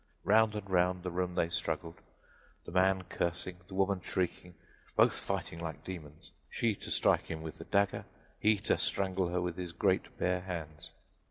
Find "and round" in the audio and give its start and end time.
0.55-1.03